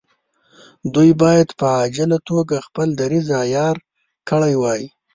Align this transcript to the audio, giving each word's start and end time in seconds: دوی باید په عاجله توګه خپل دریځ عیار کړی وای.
دوی 0.93 1.11
باید 1.21 1.49
په 1.59 1.65
عاجله 1.77 2.17
توګه 2.29 2.65
خپل 2.67 2.87
دریځ 3.01 3.27
عیار 3.41 3.75
کړی 4.29 4.53
وای. 4.61 4.81